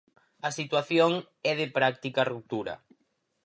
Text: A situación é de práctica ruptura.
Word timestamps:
A 0.47 0.49
situación 0.59 1.11
é 1.51 1.53
de 1.61 1.67
práctica 1.77 2.21
ruptura. 2.33 2.73